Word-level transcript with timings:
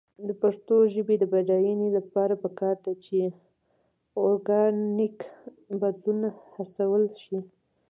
د 0.27 0.29
پښتو 0.41 0.75
ژبې 0.93 1.15
د 1.19 1.23
بډاینې 1.31 1.89
لپاره 1.97 2.33
پکار 2.43 2.75
ده 2.85 2.93
چې 3.03 3.17
اورګانیک 4.21 5.17
بدلون 5.81 6.19
هڅول 6.55 7.03
شي. 7.21 7.37